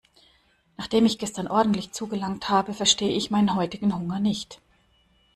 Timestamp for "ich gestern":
1.05-1.45